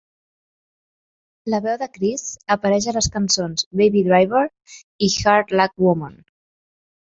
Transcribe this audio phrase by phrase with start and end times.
[1.53, 2.23] La veu de Criss
[2.57, 4.43] apareix a les cançons "Baby Driver"
[5.09, 6.21] i "Hard Luck Woman".